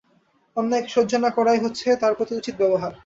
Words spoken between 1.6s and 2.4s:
হচ্ছে তার প্রতি